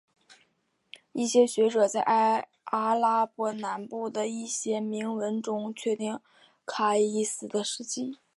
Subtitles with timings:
[1.13, 2.01] 一些学者在
[2.63, 6.19] 阿拉伯南部的一些铭文中确定
[6.65, 8.17] 卡伊斯的事迹。